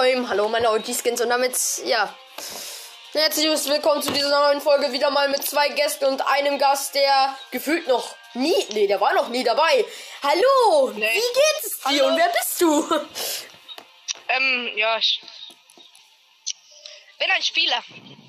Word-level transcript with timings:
Anacoim, 0.00 0.28
hallo 0.30 0.48
meine 0.48 0.70
OG-Skins 0.70 1.20
und 1.20 1.28
damit, 1.28 1.54
ja. 1.84 2.14
Herzlich 3.12 3.46
willkommen 3.68 4.02
zu 4.02 4.10
dieser 4.10 4.30
neuen 4.30 4.62
Folge. 4.62 4.90
Wieder 4.92 5.10
mal 5.10 5.28
mit 5.28 5.44
zwei 5.46 5.68
Gästen 5.68 6.06
und 6.06 6.22
einem 6.26 6.58
Gast, 6.58 6.94
der 6.94 7.36
gefühlt 7.50 7.86
noch 7.86 8.14
nie, 8.32 8.54
nee, 8.70 8.86
der 8.86 8.98
war 8.98 9.12
noch 9.12 9.28
nie 9.28 9.44
dabei. 9.44 9.84
Hallo, 10.22 10.90
Nee. 10.94 11.06
wie 11.06 11.62
geht's 11.62 11.80
dir 11.80 11.84
Hallo. 12.02 12.06
und 12.06 12.16
wer 12.16 12.28
bist 12.30 12.60
du? 12.62 13.06
Ähm, 14.28 14.72
ja, 14.74 14.96
ich 14.96 15.20
bin 17.18 17.30
ein 17.30 17.42
Spieler. 17.42 17.84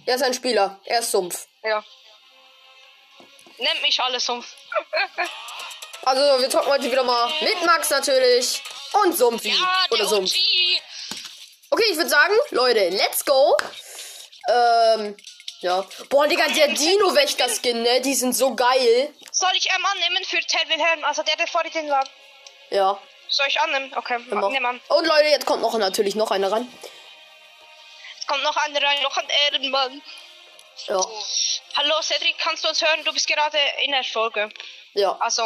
Er 0.07 0.15
ist 0.15 0.23
ein 0.23 0.34
Spieler, 0.34 0.77
er 0.84 0.99
ist 0.99 1.12
Sumpf. 1.12 1.48
Ja. 1.63 1.81
Nennt 3.59 3.81
mich 3.81 3.98
alles 4.01 4.27
um. 4.29 4.43
Also, 6.03 6.41
wir 6.41 6.49
zocken 6.49 6.70
heute 6.70 6.91
wieder 6.91 7.03
mal 7.03 7.31
mit 7.40 7.63
Max 7.65 7.90
natürlich 7.91 8.62
und 9.03 9.17
Sumpfi. 9.17 9.51
Ja, 9.51 9.85
oder 9.90 9.99
der 9.99 10.07
Sumpf. 10.07 10.31
OG. 10.34 10.81
Okay, 11.73 11.85
ich 11.89 11.95
würde 11.98 12.09
sagen, 12.09 12.34
Leute, 12.49 12.89
let's 12.89 13.23
go. 13.23 13.55
Ähm, 14.49 15.16
ja. 15.62 15.85
Boah, 16.09 16.27
Digga, 16.27 16.48
der 16.49 16.67
Dino-Wächter-Skin, 16.67 17.81
ne? 17.81 18.02
Die 18.02 18.13
sind 18.13 18.34
so 18.34 18.53
geil. 18.55 19.13
Soll 19.32 19.51
ich 19.55 19.70
ähm, 19.73 19.85
annehmen 19.85 20.23
für 20.26 20.40
Ted 20.40 20.68
Wilhelm? 20.68 21.04
Also 21.05 21.23
der, 21.23 21.37
der 21.37 21.48
vor 21.48 21.63
dir 21.63 21.90
war. 21.90 22.04
Ja. 22.71 22.99
Soll 23.29 23.45
ich 23.48 23.60
annehmen? 23.62 23.93
Okay, 23.95 24.18
Immer. 24.29 24.49
nimm 24.49 24.65
an. 24.65 24.82
Und 24.90 25.07
Leute, 25.07 25.29
jetzt 25.29 25.45
kommt 25.45 25.62
noch 25.62 25.77
natürlich 25.77 26.15
noch 26.15 26.32
einer 26.32 26.51
ran. 26.51 26.68
Es 28.20 28.27
kommt 28.27 28.43
noch 28.43 28.57
einer 28.57 28.84
rein, 28.84 29.01
noch 29.04 29.15
ein 29.15 29.27
Ehrenmann. 29.45 30.01
Ja. 30.88 30.99
Hallo 31.77 32.01
Cedric, 32.01 32.38
kannst 32.40 32.65
du 32.65 32.70
uns 32.70 32.82
hören? 32.82 33.04
Du 33.05 33.13
bist 33.13 33.27
gerade 33.27 33.57
in 33.85 33.91
der 33.91 34.04
Folge. 34.04 34.49
Ja. 34.93 35.15
Also, 35.21 35.43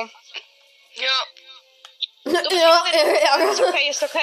Ja. 0.95 1.11
Ja, 2.25 2.41
ja, 2.51 3.35
ist 3.51 3.59
ja. 3.59 3.67
okay, 3.67 3.89
ist 3.89 4.03
okay. 4.03 4.19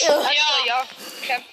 ja. 0.00 0.16
Also, 0.16 0.66
ja. 0.66 0.86
Okay. 1.22 1.44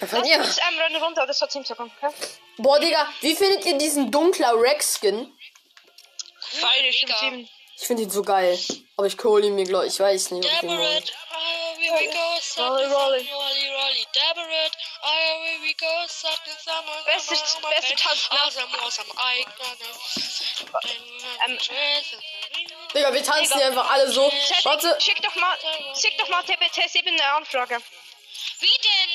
Lass 0.00 0.28
ja. 0.28 0.36
uns 0.38 0.58
ähm, 0.58 0.78
rennen 0.78 1.02
runter, 1.02 1.26
das 1.26 1.40
hat 1.40 1.52
ziemlich 1.52 1.70
okay? 1.70 2.12
Boah, 2.56 2.80
Digga, 2.80 3.06
wie 3.20 3.36
findet 3.36 3.64
ihr 3.64 3.78
diesen 3.78 4.10
dunkler 4.10 4.54
Rex-Skin? 4.60 5.32
Beide 6.60 6.88
mega. 6.88 7.14
Team. 7.18 7.48
Ich 7.76 7.86
finde 7.86 8.02
ihn 8.02 8.10
so 8.10 8.22
geil. 8.22 8.58
Aber 8.96 9.06
ich 9.06 9.16
hole 9.24 9.46
ihn 9.46 9.54
mir 9.54 9.64
gleich. 9.64 9.94
Ich 9.94 10.00
weiß 10.00 10.32
nicht, 10.32 10.44
ich. 10.44 10.60
Deborah, 10.60 10.76
ah, 10.76 11.74
here 11.78 11.94
we 11.94 12.06
go, 12.12 12.62
Rolly, 12.62 12.84
rolly. 12.84 13.30
rolly, 13.32 13.68
rolly. 13.70 14.06
Deborah, 14.12 14.70
ah, 15.02 15.08
here 15.08 15.60
we 15.62 15.74
go, 15.74 15.86
Sutton, 16.06 16.52
summer, 16.62 17.02
Beste- 17.06 17.36
summer, 17.36 17.70
beste 17.70 17.94
Tanz? 17.96 18.28
Awesome, 18.30 18.68
awesome, 18.84 19.10
I 19.16 19.46
Ähm, 21.46 21.58
Digga, 22.94 23.12
wir 23.14 23.22
tanzen 23.24 23.42
Digga. 23.44 23.56
hier 23.56 23.66
einfach 23.66 23.90
alle 23.90 24.10
so. 24.10 24.28
Cedric, 24.30 24.64
Warte. 24.64 24.96
Schick 25.00 25.20
doch 25.22 25.34
mal, 25.36 25.56
schick 26.00 26.16
doch 26.18 26.28
mal 26.28 26.42
TBT7 26.44 27.06
eine 27.08 27.24
Anfrage. 27.34 27.78
Wie 28.60 28.78
denn? 28.82 29.10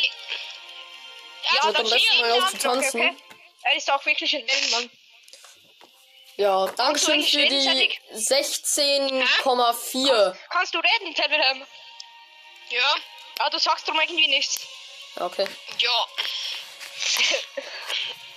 Ja, 1.56 1.64
Wird 1.66 1.78
dann 1.80 1.88
schick 1.88 2.20
mal 2.22 2.32
auf 2.32 2.38
zu 2.38 2.44
Anfrage, 2.70 2.82
tanzen. 2.82 3.02
okay? 3.02 3.16
Er 3.64 3.76
ist 3.76 3.92
auch 3.92 4.06
wirklich 4.06 4.34
ein 4.36 4.48
Ehrenmann. 4.48 4.90
Ja, 6.38 6.66
Dankeschön 6.68 7.14
eigentlich 7.16 7.32
für 7.32 7.38
reden, 7.40 7.60
die 7.60 7.64
Cedric? 7.64 8.02
16,4. 8.14 10.36
Kannst 10.50 10.74
du 10.74 10.80
reden, 10.80 11.14
Ted 11.16 11.30
Wilhelm? 11.32 11.66
Ja, 12.70 12.96
Ja, 13.40 13.50
du 13.50 13.58
sagst 13.60 13.88
drum 13.88 14.00
irgendwie 14.02 14.28
nichts. 14.28 14.60
Okay. 15.18 15.48
ja. 15.80 15.90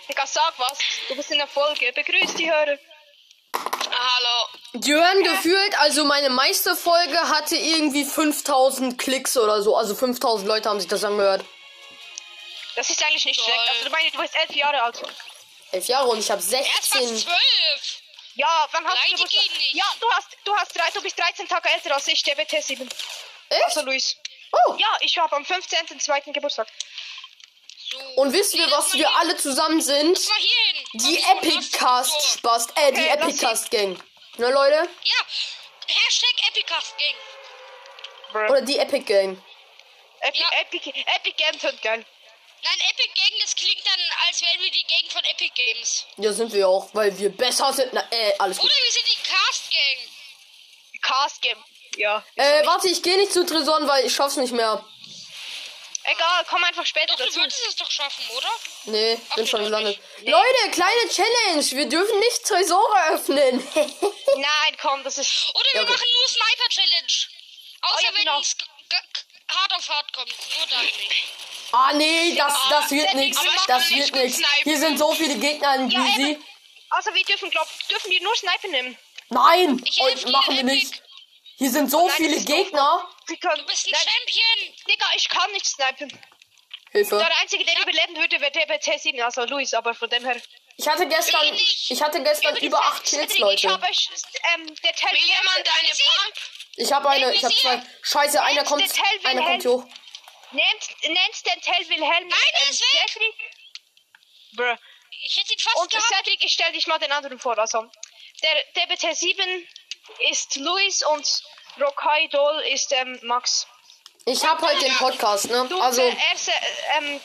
Digga, 0.08 0.26
sag 0.26 0.58
was. 0.58 0.78
Du 1.08 1.14
bist 1.16 1.30
in 1.30 1.38
der 1.38 1.46
Folge. 1.48 1.92
Begrüß 1.92 2.34
die 2.34 2.50
Hörer. 2.50 2.78
Hallo. 4.16 4.48
Die 4.74 4.92
hören 4.92 5.22
gefühlt, 5.22 5.78
also 5.80 6.04
meine 6.04 6.30
Meisterfolge 6.30 7.18
hatte 7.28 7.56
irgendwie 7.56 8.04
5000 8.04 8.98
Klicks 8.98 9.36
oder 9.36 9.60
so. 9.62 9.76
Also 9.76 9.94
5000 9.94 10.48
Leute 10.48 10.68
haben 10.68 10.80
sich 10.80 10.88
das 10.88 11.04
angehört. 11.04 11.44
Das 12.74 12.88
ist 12.88 13.02
eigentlich 13.04 13.24
nicht 13.24 13.36
Lol. 13.38 13.46
schlecht. 13.46 13.68
Also, 13.70 13.84
du 13.84 13.90
meinst, 13.90 14.14
du 14.14 14.20
bist 14.20 14.36
elf 14.36 14.50
Jahre 14.56 14.82
alt. 14.82 15.02
Elf 15.72 15.86
Jahre 15.88 16.06
und 16.08 16.18
ich 16.20 16.30
habe 16.30 16.40
Er 16.40 16.60
ist 16.60 16.68
fast 16.70 16.92
16. 16.92 17.18
zwölf. 17.18 18.02
Ja, 18.34 18.68
wann 18.70 18.84
hast 18.86 18.94
du 18.96 19.02
Beleidig 19.02 19.16
Geburtstag? 19.16 19.58
nicht. 19.58 19.74
Ja, 19.74 19.84
du 20.00 20.10
hast, 20.12 20.28
du 20.44 20.56
hast 20.56 20.76
drei, 20.78 20.90
du 20.94 21.02
bist 21.02 21.18
13 21.18 21.48
Tage 21.48 21.68
älter 21.70 21.94
als 21.94 22.06
ich, 22.08 22.20
TBT7. 22.22 22.88
Echt? 23.50 23.64
Also, 23.64 23.82
Luis. 23.82 24.16
Oh. 24.52 24.74
Ja, 24.78 24.96
ich 25.00 25.18
habe 25.18 25.34
am 25.36 25.42
15.02. 25.42 26.32
Geburtstag. 26.32 26.68
So. 27.90 27.98
Und 28.16 28.32
wisst 28.32 28.54
ihr, 28.54 28.64
Geh 28.64 28.70
das 28.70 28.86
was 28.86 28.94
wir 28.94 29.10
alle 29.16 29.36
zusammen 29.36 29.80
sind? 29.80 30.18
Die 30.94 31.18
Epic 31.22 31.70
Cast 31.72 32.20
so. 32.20 32.38
Spaß. 32.38 32.66
Äh, 32.74 32.92
die 32.92 33.00
Okay, 33.00 33.08
Epic 33.08 33.38
Cast 33.38 33.70
Gang. 33.70 33.98
Ne, 34.36 34.50
Leute? 34.50 34.88
Ja. 35.04 35.16
Hashtag 35.86 36.48
Epicast 36.48 36.94
Gang. 36.98 38.50
Oder 38.50 38.60
die 38.60 38.78
Epic 38.78 39.04
Gang. 39.04 39.42
Epic, 40.20 40.38
Ja. 40.40 40.60
Epic, 40.60 40.90
Epic 41.16 41.34
Games 41.36 41.62
sind 41.62 41.80
geil. 41.82 42.04
Nein, 42.62 42.80
Epic 42.90 43.08
Gang, 43.14 43.40
das 43.40 43.54
klingt 43.54 43.86
dann, 43.86 44.00
als 44.26 44.42
wären 44.42 44.60
wir 44.60 44.70
die 44.70 44.84
Gang 44.84 45.10
von 45.10 45.22
Epic 45.24 45.50
Games. 45.54 46.04
Ja, 46.16 46.32
sind 46.32 46.52
wir 46.52 46.68
auch, 46.68 46.88
weil 46.92 47.16
wir 47.18 47.30
besser 47.30 47.72
sind. 47.72 47.92
Na, 47.92 48.04
äh, 48.10 48.34
alles 48.38 48.58
gut. 48.58 48.68
Oder 48.68 48.74
wir 48.84 48.92
sind 48.92 49.06
die 49.10 49.16
Cast 49.30 49.70
Gang. 49.70 51.02
Cast 51.02 51.42
Game. 51.42 51.64
Ja. 51.96 52.22
Äh, 52.36 52.66
warte, 52.66 52.88
ich 52.88 53.02
gehe 53.02 53.16
nicht 53.16 53.32
zu 53.32 53.46
Tresoren, 53.46 53.88
weil 53.88 54.04
ich 54.06 54.14
schaff's 54.14 54.36
nicht 54.36 54.52
mehr. 54.52 54.84
Egal, 56.10 56.44
komm 56.48 56.64
einfach 56.64 56.86
später 56.86 57.08
Doch, 57.08 57.16
du 57.18 57.24
dazu. 57.26 57.40
würdest 57.40 57.60
es 57.68 57.76
doch 57.76 57.90
schaffen, 57.90 58.24
oder? 58.36 58.48
Nee, 58.84 59.14
bin 59.16 59.22
Okay, 59.32 59.46
schon 59.46 59.64
gelandet. 59.64 60.00
Nee. 60.22 60.30
Leute, 60.30 60.70
kleine 60.72 61.08
Challenge. 61.10 61.64
Wir 61.76 61.86
dürfen 61.88 62.18
nicht 62.18 62.44
Tresore 62.44 62.98
öffnen. 63.12 63.58
Nein, 63.74 64.76
komm, 64.80 65.04
das 65.04 65.18
ist. 65.18 65.50
Oder 65.54 65.66
Ja, 65.68 65.74
wir 65.74 65.82
okay. 65.82 65.92
machen 65.92 66.06
nur 66.14 66.28
Sniper 66.28 66.68
Challenge. 66.70 67.12
Außer 67.82 67.94
Oh 67.96 68.00
ja, 68.04 68.08
wenn 68.14 68.24
genau. 68.24 68.40
es 68.40 68.56
hart 69.50 69.72
auf 69.74 69.88
hart 69.88 70.12
kommt. 70.14 70.28
Nur 70.58 70.66
dann 70.68 70.84
nicht. 70.84 71.24
ah, 71.72 71.92
nee, 71.94 72.34
das, 72.36 72.54
das 72.70 72.90
wird 72.90 73.14
nichts. 73.14 73.40
Das 73.66 73.90
wird 73.90 74.14
nichts. 74.14 74.40
Hier 74.62 74.78
sind 74.78 74.98
so 74.98 75.12
viele 75.14 75.34
Gegner 75.36 75.74
in 75.76 75.90
Ja, 75.90 76.00
Easy. 76.06 76.30
eben. 76.32 76.44
Also, 76.90 77.12
wir 77.12 77.24
dürfen, 77.24 77.50
glaub, 77.50 77.68
dürfen 77.90 78.10
wir 78.10 78.22
nur 78.22 78.34
Sniper 78.34 78.68
nehmen. 78.68 78.98
Nein, 79.28 79.76
dir, 79.76 80.30
machen 80.30 80.56
wir 80.56 80.64
nicht. 80.64 81.02
Hier 81.58 81.70
sind 81.70 81.90
so 81.90 82.06
Nein, 82.06 82.16
viele. 82.16 82.40
Gegner. 82.44 83.06
Wir 83.28 83.36
können. 83.38 83.58
Du 83.58 83.66
bist 83.66 83.86
ein 83.86 83.92
Nein, 83.92 84.00
Champion. 84.02 84.74
Digga, 84.88 85.06
ich 85.16 85.28
kann 85.28 85.52
nicht 85.52 85.66
snipen. 85.66 86.20
Hilfe. 86.90 87.18
Der 87.18 87.38
einzige, 87.38 87.64
der 87.64 87.80
überleben 87.82 88.16
würde, 88.16 88.40
wäre 88.40 88.50
TBT7, 88.50 89.20
also 89.22 89.44
Luis, 89.44 89.74
aber 89.74 89.94
von 89.94 90.08
dem 90.08 90.24
her. 90.24 90.40
Ich 90.78 90.88
hatte 90.88 91.06
gestern, 91.06 91.54
Ich 91.54 91.90
ich 91.90 92.02
hatte 92.02 92.22
gestern 92.22 92.56
über 92.58 92.80
8 92.82 93.04
Kills, 93.04 93.10
Cedric, 93.32 93.34
Ich 93.34 93.38
Leute. 93.40 93.70
habe, 93.70 93.86
ähm, 94.54 94.74
der 94.82 94.92
Tel 94.94 95.12
Will 95.12 95.18
jemand 95.18 95.56
deine 95.66 95.88
Pump? 95.88 96.34
Ich 96.76 96.92
habe 96.92 97.08
eine, 97.10 97.34
ich 97.34 97.44
habe 97.44 97.54
zwei. 97.54 97.82
Scheiße, 98.02 98.40
einer 98.40 98.54
Nehmt 98.62 98.68
kommt, 98.68 98.82
den 98.82 98.88
Tell 98.88 99.26
einer 99.26 99.42
kommt 99.44 99.66
hoch. 99.66 99.84
Nennt, 100.52 101.02
nennt 101.02 101.46
den 101.46 101.60
Tel 101.60 101.88
Wilhelm. 101.88 102.28
Nein, 102.28 102.52
der 102.60 102.70
ist 102.70 102.80
weg. 102.80 103.10
Cedric. 103.10 103.34
Bruh. 104.52 104.76
Ich 105.24 105.36
hätte 105.36 105.52
ihn 105.52 105.58
fast 105.58 105.76
Und 105.76 105.90
gehabt. 105.90 106.06
Cedric, 106.06 106.44
ich 106.44 106.52
stell 106.52 106.72
dich 106.72 106.86
mal 106.86 106.98
den 106.98 107.12
anderen 107.12 107.38
vor. 107.38 107.58
Also, 107.58 107.84
der 108.42 108.74
TBT7 108.74 109.66
ist 110.30 110.56
Luis 110.56 111.02
und 111.04 111.42
Rokai 111.80 112.28
Dol 112.28 112.60
ist 112.72 112.92
ähm, 112.92 113.18
Max. 113.22 113.66
Ich 114.24 114.44
habe 114.44 114.66
heute 114.66 114.80
den 114.84 114.96
Podcast, 114.96 115.50
ne? 115.50 115.66
Du, 115.68 115.80
Also, 115.80 116.02
der 116.02 116.16
erste, 116.30 116.52
ähm, 116.98 117.20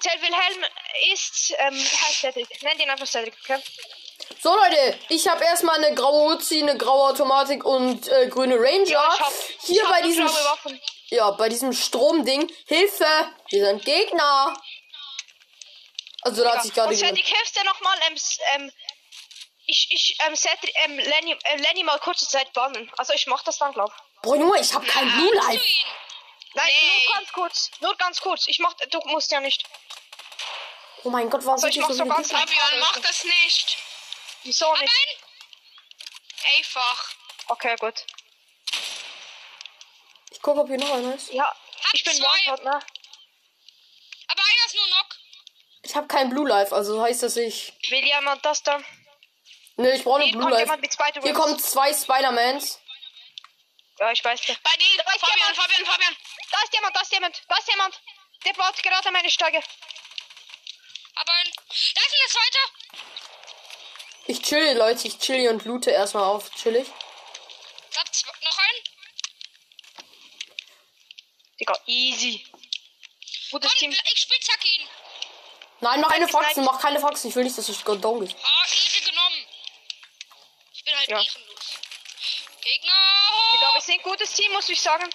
Tel 0.00 0.20
Wilhelm 0.20 0.64
ist, 1.12 1.54
ähm, 1.58 1.74
heißt 1.74 2.20
Cedric. 2.20 2.62
Nennt 2.62 2.80
ihn 2.80 2.90
einfach 2.90 3.06
Cedric, 3.06 3.34
okay? 3.44 3.62
so 4.42 4.54
Leute, 4.54 4.98
ich 5.08 5.26
habe 5.28 5.44
erstmal 5.44 5.82
eine 5.82 5.94
graue 5.94 6.34
Uzi, 6.34 6.62
eine 6.62 6.76
graue 6.76 7.10
Automatik 7.10 7.64
und 7.64 8.08
äh, 8.08 8.28
grüne 8.28 8.56
Ranger. 8.56 8.84
ich 8.84 8.96
hab, 8.96 9.32
Hier 9.62 9.82
bei 9.88 10.02
diesem, 10.02 10.28
ja, 11.10 11.30
bei 11.32 11.48
diesem 11.48 11.72
Stromding. 11.72 12.50
Hilfe, 12.66 13.06
hier 13.48 13.66
sind 13.66 13.84
Gegner. 13.84 14.54
Also 16.22 16.42
da 16.42 16.54
hat 16.54 16.62
sich 16.62 16.74
gerade 16.74 16.90
Und. 16.90 16.98
Cedric, 16.98 17.26
hilfst 17.26 17.56
du 17.56 17.64
nochmal, 17.64 17.96
ähm, 18.08 18.16
ähm, 18.56 18.72
ich, 19.66 19.88
ich, 19.90 20.16
ähm, 20.26 20.36
Cedric, 20.36 20.72
ähm, 20.84 20.98
Lenny, 20.98 21.36
äh, 21.44 21.56
Lenny 21.56 21.82
mal 21.84 21.98
kurze 21.98 22.26
Zeit 22.26 22.52
bannen. 22.52 22.90
Also 22.96 23.12
ich 23.14 23.26
mach 23.26 23.42
das 23.42 23.58
dann, 23.58 23.72
glaub. 23.72 23.92
Junge, 24.24 24.58
ich 24.60 24.72
habe 24.72 24.86
kein 24.86 25.10
Blue 25.12 25.34
Life. 25.34 25.64
ihn? 25.64 25.84
Nein, 26.54 26.66
Nee. 26.80 27.04
nur 27.06 27.14
ganz 27.16 27.32
kurz. 27.32 27.70
Nur 27.80 27.96
ganz 27.96 28.20
kurz. 28.20 28.46
Ich 28.48 28.58
mach, 28.60 28.74
du 28.90 28.98
musst 29.06 29.30
ja 29.30 29.40
nicht. 29.40 29.64
Oh 31.04 31.10
mein 31.10 31.28
Gott, 31.30 31.44
warum 31.44 31.54
Also 31.54 31.66
ich 31.68 31.76
mach 31.78 31.90
so 31.90 32.04
ganz? 32.06 32.30
Fabian, 32.30 32.80
mach 32.80 32.98
das 33.00 33.24
nicht. 33.24 33.76
Wieso 34.42 34.72
nicht? 34.76 34.92
Nein. 34.92 36.52
Einfach. 36.58 37.10
Okay, 37.48 37.76
gut. 37.78 38.04
Ich 40.30 40.40
gucke, 40.42 40.60
ob 40.60 40.68
hier 40.68 40.78
noch 40.78 40.92
einer 40.92 41.14
ist. 41.14 41.32
Ja, 41.32 41.54
ich 41.92 42.02
bin. 42.04 42.16
One-Shot, 42.16 42.64
ne? 42.64 42.70
Aber 44.28 44.42
einer 44.42 44.66
ist 44.66 44.74
nur 44.74 44.86
Knock. 44.86 45.16
Ich 45.82 45.94
habe 45.94 46.06
kein 46.08 46.30
Blue 46.30 46.48
Life, 46.48 46.74
also 46.74 47.00
heißt 47.02 47.22
das 47.22 47.36
ich. 47.36 47.72
Will 47.90 48.04
jemand 48.04 48.44
das 48.44 48.62
da? 48.62 48.80
Ne, 49.76 49.94
ich 49.94 50.04
brauche 50.04 50.16
eine 50.16 50.24
Hier 50.24 50.32
Blue 50.32 50.42
kommt 50.42 50.52
Life. 50.54 50.64
jemand 50.64 50.82
mit 50.82 50.92
Spider 50.92 51.20
Hier 51.20 51.34
kommen 51.34 51.58
zwei 51.58 51.92
Spider-Mans. 51.92 52.80
Ja, 53.98 54.10
ich 54.12 54.24
weiß. 54.24 54.40
Bei 54.62 54.76
denen. 54.76 54.96
Da 54.96 55.12
ist 55.12 55.20
Fabian, 55.20 55.38
jemand. 55.38 55.56
Fabian, 55.56 55.86
Fabian. 55.86 56.16
Da 56.50 56.58
ist 56.62 56.72
jemand, 56.74 56.96
da 56.96 57.00
ist 57.00 57.12
jemand, 57.12 57.42
da 57.48 57.56
ist 57.56 57.68
jemand. 57.68 58.00
Der 58.44 58.52
baut 58.54 58.82
gerade 58.82 59.10
meine 59.10 59.30
Steige. 59.30 59.62
Aber 61.14 61.32
ein. 61.32 61.50
Da 61.94 62.00
ist 62.00 62.14
ein 62.14 62.30
zweiter. 62.30 63.02
Ich 64.28 64.42
chill, 64.42 64.76
Leute, 64.76 65.06
ich 65.08 65.18
chill 65.18 65.48
und 65.48 65.64
loote 65.64 65.90
erstmal 65.90 66.24
auf. 66.24 66.50
Chillig. 66.54 66.88
Ich 67.90 67.96
hab 67.98 68.42
noch 68.42 68.58
einen. 68.58 70.06
Digga, 71.60 71.78
easy. 71.86 72.44
Gutes 73.50 73.70
Komm, 73.70 73.78
Team. 73.78 73.90
ich 73.92 74.20
spitzhack 74.20 74.64
ihn. 74.64 74.88
Nein, 75.80 76.00
mach 76.00 76.10
keine 76.10 76.26
Snipe. 76.26 76.44
Faxen, 76.44 76.64
mach 76.64 76.80
keine 76.80 77.00
Faxen. 77.00 77.30
Ich 77.30 77.36
will 77.36 77.44
nicht, 77.44 77.56
dass 77.56 77.68
es 77.68 77.84
Gondon 77.84 78.20
gibt. 78.26 78.34
Ah, 78.42 78.64
Ehre 78.68 79.04
genommen. 79.10 79.46
Ich 80.72 80.84
bin 80.84 80.94
halt 81.08 81.08
Ja. 81.08 81.18
ehrenlos. 81.22 81.64
Gegner. 82.62 82.92
Digga, 83.52 83.74
wir 83.74 83.80
sind 83.80 83.94
ein 84.00 84.02
gutes 84.02 84.32
Team, 84.32 84.52
muss 84.52 84.68
ich 84.68 84.80
sagen. 84.80 85.08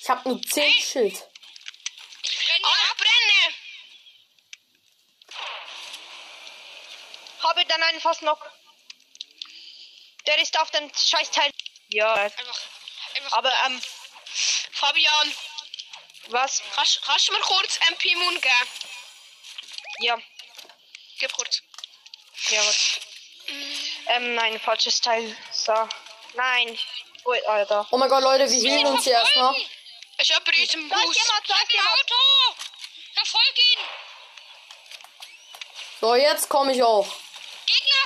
Ich 0.00 0.08
hab 0.08 0.24
nur 0.24 0.40
10 0.42 0.72
Schild. 0.82 1.14
Ich 2.22 2.36
brenne 2.36 2.66
Ah, 2.66 2.90
ab. 2.90 2.96
brenne! 2.96 3.54
Habe 7.42 7.64
dann 7.66 7.82
einen 7.82 8.00
fast 8.00 8.22
noch. 8.22 8.40
Der 10.26 10.38
ist 10.38 10.58
auf 10.58 10.70
dem 10.70 10.90
Scheißteil. 10.94 11.50
Ja. 11.88 12.14
Einfach, 12.14 12.60
einfach. 13.14 13.32
Aber, 13.32 13.52
ähm, 13.66 13.82
Fabian, 14.72 15.34
was? 16.28 16.62
kannst, 16.74 17.02
kannst 17.04 17.28
du 17.28 17.32
mir 17.32 17.40
kurz 17.40 17.78
MP 17.90 18.14
Moon 18.16 18.40
geben? 18.40 18.68
Ja, 20.00 20.18
Gib 21.18 21.32
kurz. 21.32 21.62
ja, 22.48 22.64
was? 22.66 23.00
Ähm, 24.06 24.34
nein, 24.34 24.58
falsches 24.60 25.00
Teil. 25.00 25.36
So. 25.50 25.72
Nein. 26.34 26.78
Oh, 27.24 27.34
ah, 27.48 27.64
da. 27.64 27.86
Oh 27.90 27.98
mein 27.98 28.08
Gott, 28.08 28.22
Leute, 28.22 28.50
wir 28.50 28.70
healen 28.70 28.86
uns 28.86 29.04
hier 29.04 29.12
erstmal. 29.14 29.54
In 29.54 29.64
unserem 30.18 30.88
Da 30.88 30.96
ist 30.96 31.06
Haus? 31.08 31.16
jemand, 31.16 31.48
da 31.48 31.54
ist 31.54 31.62
Ein 31.62 31.68
jemand. 31.70 32.00
Auto. 32.00 32.14
Verfolg 33.14 33.58
ihn. 33.58 33.80
So, 36.00 36.14
jetzt 36.14 36.48
komme 36.48 36.72
ich 36.74 36.82
auch. 36.82 37.06
Gegner. 37.66 38.04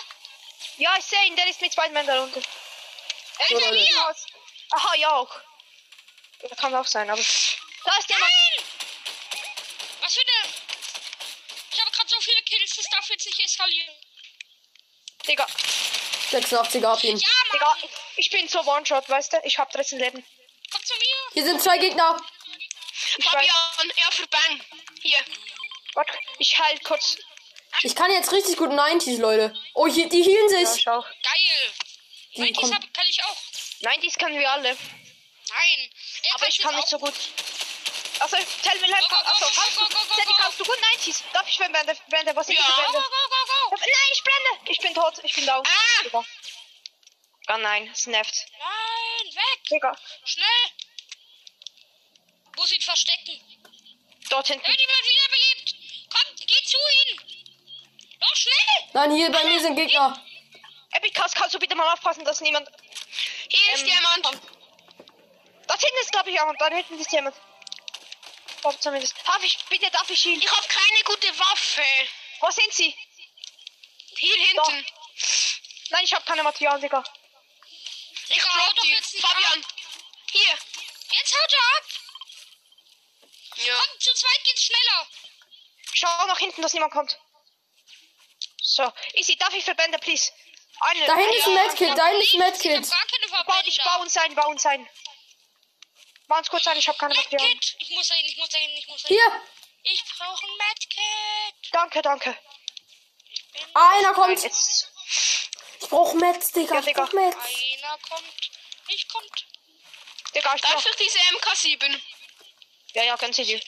Ja, 0.78 0.94
ich 0.98 1.04
sehe 1.04 1.24
ihn, 1.26 1.36
der 1.36 1.48
ist 1.48 1.60
mit 1.60 1.72
Spider-Man 1.72 2.06
da 2.06 2.22
unten. 2.22 2.42
Er 3.38 3.48
So, 3.48 3.56
ist 3.58 3.64
Leute. 3.64 3.98
Haus. 4.00 4.26
Aha, 4.72 4.94
ja 4.96 5.12
auch. 5.12 5.34
Ja, 6.42 6.54
kann 6.56 6.74
auch 6.74 6.86
sein, 6.86 7.08
aber. 7.08 7.20
Da 7.20 7.96
ist 7.98 8.08
jemand. 8.10 8.32
Nein. 8.32 8.64
Was 10.00 10.14
für 10.14 10.20
eine. 10.20 10.52
Ich 11.72 11.80
habe 11.80 11.90
gerade 11.90 12.08
so 12.08 12.20
viele 12.20 12.42
Kills, 12.42 12.76
das 12.76 12.84
darf 12.90 13.08
jetzt 13.10 13.26
nicht 13.26 13.40
eskalieren. 13.40 13.94
Digga, 15.28 15.46
86 16.30 16.84
ab 16.86 17.02
ihn. 17.04 17.16
Ja, 17.16 17.28
Mann. 17.28 17.52
Digga, 17.52 17.76
ich 18.16 18.30
bin 18.30 18.48
so 18.48 18.60
One-Shot, 18.60 19.08
weißt 19.08 19.32
du? 19.34 19.40
Ich 19.44 19.58
hab 19.58 19.70
13 19.72 19.98
Leben. 19.98 20.24
Komm 20.72 20.84
zu 20.84 20.94
mir. 20.94 21.32
Hier 21.34 21.44
sind 21.44 21.62
zwei 21.62 21.78
Gegner. 21.78 22.16
Ich. 23.18 23.24
Fabian, 23.28 23.90
er 23.96 24.12
verbang. 24.12 24.60
Hier. 25.02 25.18
Warte, 25.94 26.12
ich 26.38 26.58
halt 26.58 26.82
kurz. 26.84 27.16
Ich 27.82 27.94
kann 27.94 28.10
jetzt 28.10 28.32
richtig 28.32 28.56
gut 28.56 28.70
90s, 28.70 29.18
Leute. 29.18 29.54
Oh, 29.74 29.86
hier, 29.86 30.08
die 30.08 30.22
healen 30.22 30.50
Ja, 30.52 30.66
sich. 30.66 30.82
schau. 30.82 31.00
Geil. 31.02 31.72
Die 32.34 32.40
Nein, 32.40 32.48
dies 32.52 32.56
kommen- 32.60 32.74
hab, 32.74 32.94
kann 32.94 33.06
ich 33.08 33.22
auch. 33.24 33.36
Nein, 33.80 34.00
dies 34.02 34.14
können 34.16 34.38
wir 34.38 34.50
alle. 34.50 34.70
Nein. 35.48 35.90
Er 36.22 36.34
Aber 36.34 36.48
ich 36.48 36.58
kann 36.58 36.74
nicht 36.74 36.88
so 36.88 36.98
gut. 36.98 37.12
Also, 38.18 38.36
tell 38.62 38.78
mir. 38.80 38.96
Also, 38.96 39.08
go, 39.08 39.16
go, 39.16 39.46
kannst 39.54 39.76
du. 39.78 40.14
Teddy, 40.16 40.32
kannst 40.38 40.58
gut 40.58 40.78
90s? 40.96 41.22
Darf 41.32 41.46
ich, 41.48 41.58
wenn 41.60 41.70
Brände, 41.72 41.94
Brände, 42.08 42.34
was 42.34 42.48
ist 42.48 42.56
Ja. 42.58 42.62
die 42.64 42.70
Go, 42.70 42.82
Brände? 42.82 42.98
go, 42.98 43.28
go, 43.28 43.70
go. 43.70 43.76
Nein, 44.50 44.60
ich 44.68 44.78
bin 44.78 44.94
tot, 44.94 45.18
ich 45.22 45.34
bin 45.34 45.46
down. 45.46 45.64
Ah! 45.66 46.02
Digga. 46.04 46.24
Oh 47.48 47.56
nein, 47.58 47.88
es 47.92 48.06
nervt. 48.06 48.34
Nein, 48.58 49.34
weg. 49.34 49.64
Digga, 49.70 49.96
Schnell. 50.24 50.46
Muss 52.56 52.72
ihn 52.72 52.80
verstecken. 52.80 53.40
dort 54.30 54.46
hinten. 54.48 54.64
Er 54.64 54.70
wird 54.70 54.80
wiederbelebt. 54.80 55.74
Komm, 56.12 56.36
geh 56.46 56.64
zu 56.64 56.76
ihm. 56.78 57.18
Doch 58.18 58.34
schnell. 58.36 58.90
Nein, 58.94 59.14
hier 59.14 59.30
bei 59.30 59.44
mir 59.44 59.60
sind 59.60 59.76
Gegner. 59.76 60.24
Epicast, 60.92 61.34
kannst 61.36 61.54
du 61.54 61.58
bitte 61.58 61.74
mal 61.76 61.92
aufpassen, 61.92 62.24
dass 62.24 62.40
niemand. 62.40 62.68
Hier 63.50 63.74
ist 63.74 63.82
Ähm, 63.82 63.88
jemand. 63.88 64.24
Dort 65.68 65.80
hinten 65.80 65.98
ist, 66.00 66.12
glaube 66.12 66.30
ich, 66.30 66.36
jemand. 66.36 66.60
Da 66.60 66.68
hinten 66.68 66.98
ist 66.98 67.12
jemand. 67.12 67.36
Dort 68.62 68.82
zumindest. 68.82 69.14
Darf 69.26 69.42
ich, 69.44 69.58
bitte, 69.68 69.90
darf 69.90 70.08
ich 70.10 70.24
ihn? 70.26 70.40
Ich 70.40 70.50
habe 70.50 70.66
keine 70.66 71.02
gute 71.04 71.38
Waffe. 71.38 71.82
Wo 72.40 72.50
sind 72.50 72.72
sie? 72.72 72.94
Hier 74.18 74.36
hinten. 74.36 74.86
Nein, 75.90 76.04
ich 76.04 76.14
habe 76.14 76.24
keine 76.24 76.42
Materialien, 76.42 76.80
Digga. 76.80 77.04
Ich 78.28 78.42
Hau 78.42 78.72
doch 78.74 78.84
jetzt 78.84 79.14
nicht 79.14 79.24
Fabian. 79.26 79.64
Hier. 80.32 80.58
Jetzt 81.10 81.34
haut 81.34 81.52
er 81.52 81.76
ab. 81.78 81.84
Ja. 83.56 83.74
Komm, 83.74 84.00
zu 84.00 84.14
zweit 84.14 84.44
geht's 84.44 84.64
schneller. 84.64 85.06
Schau 85.94 86.26
nach 86.26 86.38
hinten, 86.38 86.62
dass 86.62 86.72
niemand 86.72 86.92
kommt. 86.92 87.18
So, 88.60 88.92
easy, 89.14 89.36
darf 89.36 89.54
ich 89.54 89.64
Verbände, 89.64 89.98
please? 89.98 90.32
Eine. 90.80 91.06
Da 91.06 91.14
hinten 91.16 91.34
ist 91.34 91.46
ein 91.46 91.54
Medkit, 91.54 91.96
da 91.98 92.06
hinten 92.08 92.20
ist 92.22 92.34
ein 92.34 92.40
Ich 92.40 92.42
hab 92.42 92.62
Medkit. 92.62 92.90
gar 92.90 93.06
keine 93.06 93.28
Bau, 93.28 93.36
Verbände. 93.36 93.68
ich 93.70 93.82
baue 93.82 93.98
uns 94.02 94.16
ein, 94.16 94.34
bau 94.34 94.48
uns 94.48 94.66
ein. 94.66 94.88
Bau 96.26 96.36
uns 96.36 96.50
kurz 96.50 96.66
ein, 96.66 96.76
ich 96.76 96.88
habe 96.88 96.98
keine 96.98 97.14
Materialien. 97.14 97.52
Medkit. 97.54 97.76
Ich 97.78 97.90
muss 97.90 98.08
dahin, 98.08 98.26
ich 98.26 98.36
muss 98.36 98.48
dahin, 98.50 98.70
ich 98.76 98.86
muss 98.88 99.02
dahin. 99.02 99.16
Hier. 99.16 99.42
Ich 99.84 100.02
brauche 100.18 100.44
ein 100.46 100.56
Medkit. 100.58 101.72
Danke, 101.72 102.02
danke. 102.02 102.36
Ah, 103.78 103.90
einer 103.98 104.12
kommt. 104.14 104.42
Jetzt. 104.42 104.90
Ich 105.80 105.88
brauch 105.88 106.14
Mets, 106.14 106.50
Digga. 106.52 106.74
Ja, 106.74 106.80
Ich 106.80 106.86
Digga. 106.86 107.04
brauch 107.04 107.12
Mets. 107.12 107.36
Einer 107.36 107.98
kommt. 108.08 108.50
Ich 108.88 109.08
kommt. 109.08 109.46
Digga, 110.34 110.54
ich 110.54 110.62
Darf 110.62 110.72
brauch. 110.82 110.86
ich 110.86 110.96
diese 110.96 111.18
MK7? 111.18 112.00
Ja, 112.94 113.02
ja, 113.04 113.16
können 113.18 113.32
Sie 113.34 113.44
dir. 113.44 113.60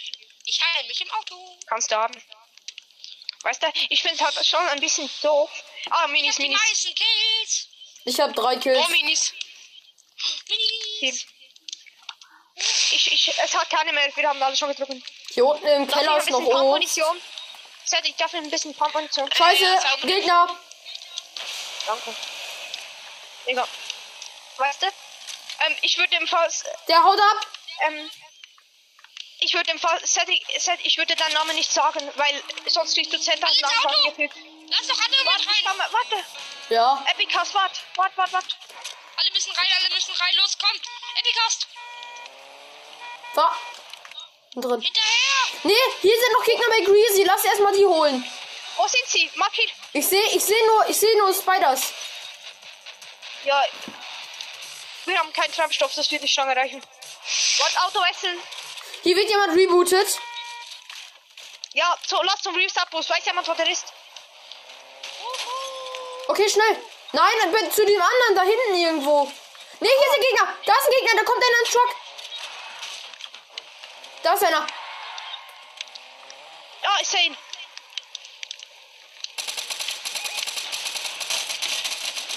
Ich 0.47 0.61
heile 0.63 0.89
mich 0.89 1.01
im 1.03 1.11
Auto. 1.13 1.59
Kannst 1.67 1.91
du 1.91 1.97
haben. 1.97 2.23
Weißt 3.43 3.63
du, 3.63 3.67
ich 3.91 4.03
finde 4.03 4.25
halt 4.25 4.47
schon 4.47 4.67
ein 4.69 4.81
bisschen 4.81 5.09
doof. 5.23 5.51
Ah, 5.91 6.07
Ich 6.07 6.13
Minis, 6.13 6.35
hab 6.35 6.37
die 6.37 6.43
Minis. 6.49 6.61
meisten 6.61 6.95
Kills. 6.95 7.69
Ich 8.07 8.21
hab 8.21 8.35
drei 8.35 8.57
Kills. 8.57 8.79
Oh, 8.87 8.91
Minis. 8.91 9.33
Minis. 10.49 11.27
Ich, 12.91 13.13
ich, 13.13 13.39
es 13.39 13.55
hat 13.55 13.71
keine 13.71 13.93
mehr, 13.93 14.11
wir 14.17 14.29
haben 14.29 14.43
alle 14.43 14.57
schon 14.57 14.75
gedrückt. 14.75 15.07
Hier 15.33 15.45
unten 15.45 15.67
im 15.67 15.85
ich 15.85 15.91
Keller 15.95 16.17
ist 16.19 16.31
noch 16.31 16.39
bisschen 16.41 17.21
Seth, 17.89 18.05
ich 18.07 18.17
darf 18.17 18.35
ein 18.35 18.51
bisschen 18.51 18.75
Pumpmunition. 18.75 19.31
Scheiße, 19.33 19.63
Ja, 19.65 19.81
sauber. 19.81 20.07
Gegner. 20.07 20.57
Danke. 21.87 22.15
Digga. 23.47 23.67
Weißt 24.59 24.83
du? 24.83 24.87
Ähm, 24.87 25.77
ich 25.83 25.97
würde 25.97 26.15
im 26.17 26.27
Fall, 26.27 26.51
Der 26.89 27.03
haut 27.03 27.19
ab. 27.19 27.47
ähm, 27.87 28.11
ich 29.41 29.55
würde 29.55 29.71
im 29.71 29.79
Fall, 29.79 29.99
Seth, 30.07 30.29
ich- 30.29 30.45
Seth, 30.63 30.81
ich 30.83 30.99
würde 30.99 31.17
deinen 31.17 31.33
Namen 31.33 31.55
nicht 31.57 31.73
sagen, 31.73 32.11
weil 32.17 32.43
sonst 32.67 32.95
kriegst 32.95 33.13
du 33.13 33.17
10.000 33.19 33.57
Ins 33.59 33.65
Auto. 33.65 33.89
Anfragen 33.89 34.05
gefügt. 34.17 34.37
Lass 34.71 34.87
doch 34.87 35.05
andere 35.05 35.25
Warte, 35.25 35.47
rein. 35.49 35.55
komm 35.65 35.79
warte. 35.79 36.25
Ja. 36.69 37.05
Epicast, 37.13 37.55
warte, 37.55 37.81
warte, 37.95 38.17
warte, 38.19 38.33
warte. 38.35 38.55
Alle 39.17 39.31
müssen 39.33 39.53
rein, 39.53 39.67
alle 39.81 39.95
müssen 39.95 40.15
rein. 40.15 40.35
Los, 40.37 40.59
komm. 40.59 40.77
Epicast. 41.17 41.67
War. 43.35 43.57
Drin. 44.55 44.81
Hinterher. 44.81 45.61
Nee, 45.63 45.75
hier 46.01 46.19
sind 46.19 46.33
noch 46.33 46.45
Gegner 46.45 46.67
bei 46.69 46.81
Greasy. 46.81 47.25
Lass 47.25 47.45
erstmal 47.45 47.73
die 47.75 47.87
holen. 47.87 48.25
Wo 48.77 48.87
sind 48.87 49.07
sie? 49.07 49.31
Markier. 49.35 49.69
Ich 49.93 50.07
sehe 50.07 50.27
ich 50.33 50.45
seh 50.45 50.67
nur, 50.67 50.89
ich 50.89 50.97
sehe 50.97 51.19
nur 51.19 51.35
Spiders. 51.35 51.93
Ja. 53.45 53.65
Wir 55.05 55.19
haben 55.19 55.33
keinen 55.33 55.53
Treibstoff, 55.53 55.95
das 55.95 56.11
wird 56.11 56.23
nicht 56.23 56.37
lange 56.37 56.55
reichen. 56.55 56.83
Warte, 57.59 57.81
Auto 57.87 58.01
wechseln. 58.07 58.39
Hier 59.03 59.17
wird 59.17 59.29
jemand 59.29 59.57
rebootet. 59.57 60.19
Ja, 61.73 61.97
so, 62.07 62.21
lass 62.23 62.43
zum 62.43 62.55
Restart-Bus. 62.55 63.09
Weiß 63.09 63.25
jemand, 63.25 63.49
wo 63.49 63.55
der 63.55 63.71
ist? 63.71 63.87
Okay, 66.29 66.49
schnell. 66.49 66.83
Nein, 67.13 67.71
zu 67.73 67.87
dem 67.87 68.03
anderen 68.03 68.35
da 68.35 68.43
hinten 68.43 68.75
irgendwo. 68.75 69.33
Nee, 69.81 69.89
hier 69.89 70.09
ist 70.09 70.17
ein 70.17 70.21
Gegner. 70.21 70.55
Da 70.67 70.73
ist 70.73 70.87
ein 70.87 70.91
Gegner, 70.91 71.17
da 71.17 71.25
kommt 71.25 71.43
einer 71.43 71.61
ins 71.61 71.71
Truck. 71.71 71.97
Da 74.23 74.35
ist 74.35 74.45
einer. 74.45 74.67
Ja, 76.83 76.91
ich 77.01 77.09
sehe 77.09 77.23
ihn. 77.27 77.37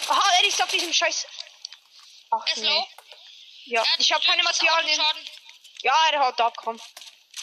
Aha, 0.10 0.32
er 0.40 0.48
ist 0.48 0.62
auf 0.62 0.70
diesem 0.70 0.92
Scheiß. 0.94 1.26
Ach, 2.32 2.46
Er 2.48 2.54
ist 2.54 2.62
nee. 2.62 2.70
low. 2.70 2.88
Ja, 3.66 3.84
ich 3.98 4.12
habe 4.12 4.26
keine 4.26 4.44
Materialien. 4.44 5.02
Ja, 5.84 5.94
er 6.12 6.20
hat 6.20 6.42
abgekommen. 6.42 6.82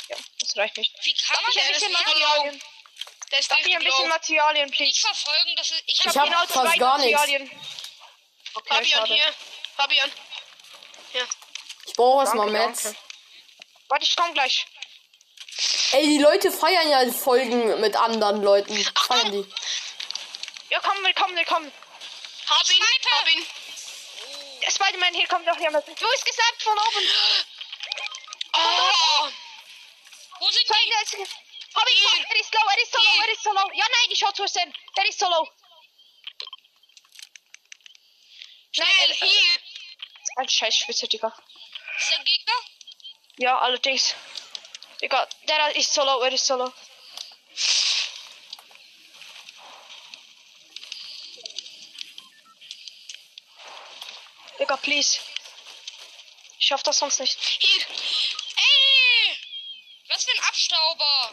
Ja, 0.08 0.16
das 0.40 0.56
reicht 0.56 0.76
nicht. 0.76 0.92
Wie 1.02 1.14
kann 1.14 1.36
Darf 1.36 1.42
man 1.42 1.50
ich 1.52 1.58
ein 1.58 1.64
denn 1.64 1.72
bisschen 1.74 1.88
nicht 1.90 2.06
Materialien? 2.06 2.62
Der 3.30 3.38
ist 3.38 3.50
Darf 3.50 3.58
ich 3.60 3.76
ein 3.76 3.84
bisschen. 3.84 4.08
Materialien, 4.08 4.68
nicht 4.68 4.76
please? 4.78 5.00
verfolgen? 5.00 5.56
Das 5.56 5.70
ist, 5.70 5.82
ich 5.86 6.00
Ich 6.00 6.06
hab, 6.06 6.16
hab 6.16 6.24
genau 6.24 6.46
zwei. 6.46 6.76
Materialien. 6.76 7.50
Okay, 8.54 8.74
Fabian, 8.74 9.06
hier. 9.06 9.34
Fabian. 9.76 10.12
Ja. 11.12 11.24
Ich 11.86 11.94
brauche 11.94 12.22
erstmal 12.24 12.50
Mets. 12.50 12.82
danke. 12.82 12.98
Warte, 13.88 14.04
ich 14.04 14.16
komm 14.16 14.34
gleich. 14.34 14.66
Ey, 15.92 16.06
die 16.06 16.18
Leute 16.18 16.52
feiern 16.52 16.90
ja 16.90 17.10
Folgen 17.10 17.80
mit 17.80 17.96
anderen 17.96 18.42
Leuten. 18.42 18.76
Feiern 19.06 19.32
die. 19.32 19.46
Ja, 20.68 20.78
komm, 20.80 21.02
willkommen, 21.02 21.34
willkommen. 21.34 21.72
Hab 22.46 22.70
ihn, 22.70 22.82
hab 22.82 23.28
ihn. 23.34 23.46
Der 24.62 24.70
Spider-Man, 24.70 25.14
hier 25.14 25.26
kommt 25.26 25.46
noch 25.46 25.58
jemand. 25.58 25.86
Du 25.86 25.92
ist 25.92 26.24
gesagt 26.26 26.62
von 26.62 26.74
oben. 26.74 27.08
Oh. 28.52 29.28
wo 30.40 30.50
sind 30.50 30.68
die? 30.68 31.26
Hab 31.74 31.88
ich 31.88 31.94
Hier. 31.94 32.26
Er 32.28 32.40
ist 32.40 32.54
low, 32.54 32.68
er 32.68 32.82
ist 32.82 32.92
so 32.92 32.98
low, 32.98 33.22
er 33.22 33.32
ist 33.32 33.42
so 33.42 33.52
low. 33.52 33.70
Ja, 33.72 33.84
nein, 33.90 34.10
ich 34.10 34.18
schau 34.18 34.32
zu 34.32 34.46
sehen. 34.46 34.74
Der 34.96 35.08
ist 35.08 35.18
so 35.18 35.28
low. 35.28 35.48
Schnell, 38.72 39.10
äh, 39.10 39.14
hier. 39.14 39.60
Ein 40.36 40.48
Scheiß 40.48 40.76
Schwitzer, 40.76 41.06
Digga. 41.06 41.32
Ist 41.98 42.10
der 42.10 42.24
Gegner? 42.24 42.77
Ja, 43.38 43.56
allerdings. 43.58 44.14
Egal, 45.00 45.28
der 45.46 45.76
ist 45.76 45.94
solo, 45.94 46.20
er 46.22 46.32
ist 46.32 46.44
solo. 46.44 46.72
Digga, 54.58 54.76
please. 54.76 55.20
Ich 56.58 56.66
schaff 56.66 56.82
das 56.82 56.98
sonst 56.98 57.20
nicht. 57.20 57.38
Hier. 57.40 57.86
Ey! 58.56 59.38
Was 60.08 60.24
für 60.24 60.32
ein 60.32 60.44
Abstauber! 60.48 61.30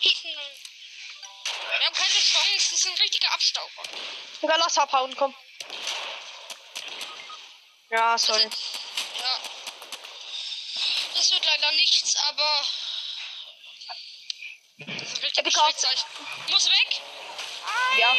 Hinten. 0.00 0.28
Wir 0.28 1.86
haben 1.86 1.94
keine 1.94 2.10
Chance, 2.10 2.70
das 2.70 2.72
ist 2.72 2.86
ein 2.86 2.94
richtiger 2.98 3.32
Abstauber. 3.32 3.82
Digga, 4.42 4.56
lass 4.56 4.76
abhauen, 4.76 5.16
komm. 5.16 5.34
Ja, 7.88 8.18
sorry. 8.18 8.42
Ja. 8.42 8.83
Das 11.24 11.32
wird 11.32 11.46
leider 11.46 11.72
nichts, 11.76 12.16
aber. 12.28 12.60
Das 14.76 15.38
Out. 15.38 15.52
Schweizer. 15.52 15.88
Ich 16.46 16.52
muss 16.52 16.66
weg! 16.68 17.00
Ja. 17.98 18.12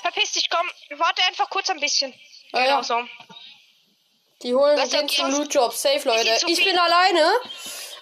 Verpiss 0.00 0.32
dich, 0.32 0.48
komm. 0.48 0.66
Warte 0.98 1.22
einfach 1.24 1.50
kurz 1.50 1.68
ein 1.68 1.78
bisschen. 1.78 2.14
Ah, 2.52 2.62
genau 2.62 2.76
ja. 2.78 2.82
so. 2.82 3.06
Die 4.42 4.54
holen 4.54 4.78
Was 4.78 4.88
gehen 4.90 5.00
habt 5.02 5.10
zum? 5.10 5.30
Loot 5.30 5.52
Job. 5.52 5.74
Safe, 5.74 6.00
Leute. 6.08 6.40
Ich 6.46 6.56
viel- 6.56 6.64
bin 6.64 6.78
alleine. 6.78 7.32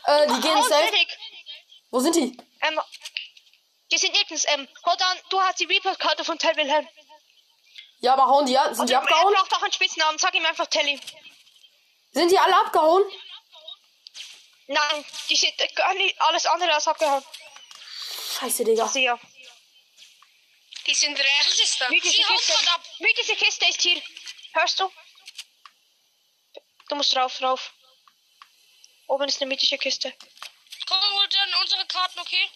Äh, 0.05 0.27
die 0.29 0.41
gehen 0.43 0.57
Oh, 0.59 0.63
safe. 0.63 0.83
fertig. 0.85 1.09
Wo 1.91 1.99
sind 1.99 2.15
die? 2.15 2.37
Ähm, 2.61 2.81
die 3.91 3.99
sind 3.99 4.13
nirgends, 4.15 4.45
ähm, 4.47 4.69
hold 4.85 5.01
on, 5.03 5.19
du 5.31 5.41
hast 5.41 5.59
die 5.59 5.65
Report-Karte 5.65 6.25
von 6.25 6.39
Tell 6.39 6.55
Wilhelm. 6.57 6.87
Ja, 7.99 8.13
aber 8.13 8.27
hauen 8.27 8.47
die 8.47 8.57
ab? 8.57 8.69
Sind 8.69 8.81
Und 8.83 8.91
die 8.91 8.93
er 8.93 9.01
abgehauen? 9.03 9.35
braucht 9.35 9.53
auch 9.57 9.63
einen 9.63 9.73
Spitznamen, 9.73 10.19
sag 10.19 10.35
ihm 10.37 10.47
einfach 10.47 10.67
Telly. 10.67 11.01
Sind 12.13 12.31
die 12.31 12.39
alle 12.39 12.57
abgehauen? 12.61 13.03
Nein, 14.69 15.05
die 15.29 15.37
sind 15.37 15.55
gar 15.77 15.95
nicht 15.95 16.21
alles 16.21 16.47
andere 16.47 16.75
als 16.75 16.89
abgehauen. 16.89 17.25
Scheiße, 18.39 18.65
Digga. 18.65 18.89
Sie 18.89 19.05
ja. 19.05 19.19
Die 20.87 20.95
sind 20.95 21.19
rechts 21.19 21.79
da. 21.79 21.89
Diese 21.89 22.09
Sie 22.09 22.25
haut 22.25 22.37
Kiste, 22.37 22.71
ab. 22.73 22.83
diese 23.19 23.37
Kiste 23.37 23.67
ist 23.67 23.81
hier. 23.81 24.03
Hörst 24.53 24.81
du? 24.81 24.91
Du 26.89 26.95
musst 26.97 27.15
drauf, 27.15 27.37
drauf. 27.39 27.73
Oben 29.09 29.29
ist 29.29 29.41
eine 29.41 29.49
mythische 29.49 29.79
Kiste. 29.79 30.13
Komm, 30.89 31.01
hol 31.01 31.29
dann 31.29 31.55
unsere 31.61 31.87
Karten, 31.87 32.21
okay? 32.21 32.51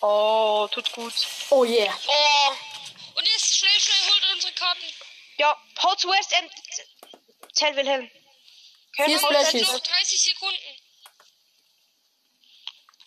Oh, 0.00 0.68
tut 0.70 0.92
gut. 0.92 1.14
Oh 1.50 1.64
yeah. 1.64 1.94
Oh. 2.06 2.54
Und 3.14 3.26
jetzt 3.26 3.56
schnell, 3.56 3.80
schnell 3.80 4.10
holt 4.10 4.32
unsere 4.34 4.52
Karten. 4.54 4.82
Ja, 5.38 5.56
hol 5.82 5.96
zuerst 5.96 6.32
ähm, 6.32 6.50
Tell 7.54 7.76
Wilhelm. 7.76 8.10
Okay, 8.92 9.06
Hier 9.06 9.16
ist 9.16 9.22
hol 9.22 9.30
Flashy. 9.30 9.50
Tell 9.52 9.60
Noch 9.62 9.72
Wilhelm. 9.72 9.82
30 9.82 10.22
Sekunden. 10.22 10.56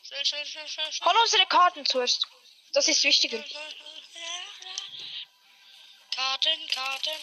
Schnell, 0.02 0.26
schnell, 0.26 0.46
schnell, 0.46 0.68
schnell, 0.68 0.92
schnell. 0.92 1.10
Hol 1.10 1.22
unsere 1.22 1.46
Karten 1.46 1.86
zuerst. 1.86 2.26
Das 2.74 2.88
ist 2.88 3.04
wichtiger. 3.04 3.44
Karten, 6.16 6.68
Karten. 6.68 7.20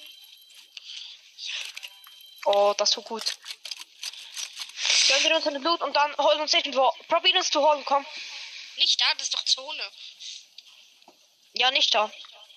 Oh, 2.44 2.74
das 2.76 2.96
war 2.96 3.04
gut. 3.04 3.24
Gehen 5.06 5.24
wir 5.24 5.36
unseren 5.36 5.62
Loot 5.62 5.80
und 5.82 5.94
dann 5.94 6.16
holen 6.16 6.40
uns 6.40 6.54
irgendwo. 6.54 6.92
Probieren 7.08 7.38
uns 7.38 7.50
zu 7.50 7.60
holen, 7.60 7.84
komm. 7.84 8.06
Nicht 8.76 9.00
da, 9.00 9.12
das 9.14 9.24
ist 9.24 9.34
doch 9.34 9.44
Zone. 9.44 9.90
Ja, 11.54 11.70
nicht 11.70 11.94
da. 11.94 12.10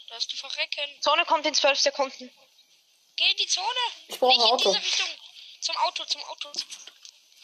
Da 0.07 0.15
hast 0.15 0.31
du 0.31 0.37
verrecken. 0.37 1.01
Sonne 1.01 1.25
kommt 1.25 1.45
in 1.45 1.53
12 1.53 1.79
Sekunden. 1.79 2.31
Geh 3.15 3.31
in 3.31 3.37
die 3.37 3.47
Zone. 3.47 3.67
Ich 4.07 4.19
brauche 4.19 4.31
ein 4.33 4.37
Nicht 4.37 4.65
in 4.65 4.71
Auto. 4.71 4.73
Zum 5.65 5.75
Auto, 5.77 6.03
zum 6.05 6.21
Auto. 6.25 6.49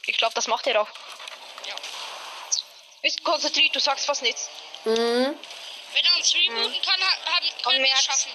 Ich 0.06 0.16
glaube, 0.18 0.36
das 0.36 0.48
macht 0.48 0.68
er 0.68 0.80
auch. 0.82 0.88
Ja. 1.68 1.74
Bist 3.01 3.24
konzentriert, 3.24 3.75
du 3.75 3.80
sagst 3.80 4.06
fast 4.06 4.22
nichts. 4.22 4.48
Mhm. 4.86 4.94
Wenn 4.94 6.06
er 6.06 6.16
uns 6.18 6.34
rebooten 6.36 6.82
kann, 6.84 7.01
ha- 7.01 7.36
haben, 7.36 7.48
können 7.63 7.84
wir 7.84 7.92
es 7.92 8.04
schaffen. 8.04 8.32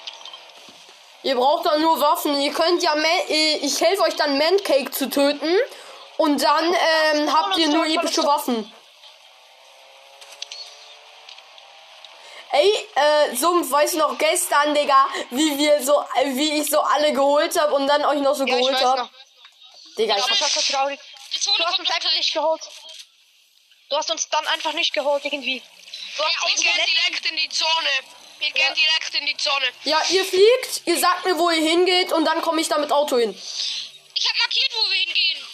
Ihr 1.22 1.36
braucht 1.36 1.66
dann 1.66 1.80
nur 1.80 2.00
Waffen. 2.00 2.40
Ihr 2.40 2.52
könnt 2.52 2.82
ja, 2.82 2.96
Ma 2.96 3.06
äh, 3.28 3.58
ich 3.58 3.80
helfe 3.80 4.02
euch 4.02 4.16
dann 4.16 4.36
Mancake 4.38 4.90
zu 4.90 5.08
töten. 5.08 5.56
Und 6.16 6.42
dann 6.42 6.74
ähm, 6.74 7.32
habt 7.32 7.56
ihr 7.58 7.68
nur 7.68 7.86
epische 7.86 8.24
Waffen. 8.24 8.72
Ey, 12.50 12.88
äh, 12.94 13.36
Sumpf, 13.36 13.70
weißt 13.70 13.94
du 13.94 13.98
noch 13.98 14.18
gestern, 14.18 14.74
Digga, 14.74 15.06
wie 15.30 15.58
wir 15.58 15.80
so, 15.84 16.00
äh, 16.16 16.34
wie 16.34 16.60
ich 16.60 16.70
so 16.70 16.80
alle 16.80 17.12
geholt 17.12 17.56
habe 17.60 17.74
und 17.74 17.86
dann 17.86 18.04
euch 18.04 18.20
noch 18.20 18.34
so 18.34 18.44
Ja, 18.46 18.56
geholt 18.56 18.82
hab? 18.84 18.98
noch. 18.98 19.10
Digga, 19.98 20.16
ich 20.16 20.24
Das 20.26 20.40
war 20.40 20.48
so 20.48 20.60
traurig. 20.60 21.00
Du 21.32 21.64
hast 21.64 21.78
uns 21.78 21.90
einfach 21.90 22.00
gleich. 22.00 22.16
nicht 22.18 22.32
geholt. 22.32 22.62
Du 23.88 23.96
hast 23.96 24.10
uns 24.10 24.28
dann 24.28 24.46
einfach 24.48 24.72
nicht 24.72 24.92
geholt, 24.92 25.24
irgendwie. 25.24 25.62
Du 26.16 26.24
hast 26.24 26.36
Wir 26.46 26.54
gehen 26.72 26.84
direkt 26.86 27.26
in 27.26 27.36
die 27.36 27.48
Zone. 27.48 27.88
Wir 28.38 28.50
gehen 28.50 28.74
direkt 28.74 29.14
in 29.14 29.26
die 29.26 29.36
Zone. 29.36 29.72
Ja, 29.84 30.02
ihr 30.10 30.24
fliegt, 30.24 30.82
ihr 30.86 30.98
sagt 30.98 31.24
mir, 31.24 31.38
wo 31.38 31.50
ihr 31.50 31.62
hingeht 31.62 32.12
und 32.12 32.24
dann 32.24 32.42
komme 32.42 32.60
ich 32.60 32.68
da 32.68 32.78
mit 32.78 32.92
Auto 32.92 33.16
hin. 33.16 33.30
Ich 34.14 34.28
habe 34.28 34.38
markiert, 34.38 34.70
wo 34.74 34.90
wir 34.90 34.98
hingehen. 34.98 35.46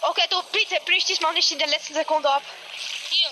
Okay, 0.00 0.24
du 0.30 0.42
bitte 0.44 0.80
brich 0.84 1.04
diesmal 1.04 1.32
nicht 1.34 1.50
in 1.52 1.58
der 1.58 1.68
letzten 1.68 1.94
Sekunde 1.94 2.28
ab. 2.28 2.42
Hier. 3.10 3.30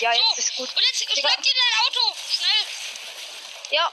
Ja, 0.00 0.12
So. 0.14 0.20
jetzt 0.30 0.38
ist 0.38 0.56
gut. 0.56 0.68
Und 0.74 0.82
jetzt 0.82 1.00
Digga. 1.00 1.28
schlag 1.28 1.42
dir 1.42 1.52
dein 1.54 1.86
Auto. 1.86 2.14
Schnell. 2.36 3.76
Ja. 3.78 3.92